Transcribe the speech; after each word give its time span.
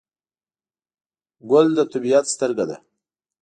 ګل 1.49 1.67
د 1.77 1.79
طبیعت 1.91 2.25
سترګه 2.33 2.65
ده. 2.69 2.77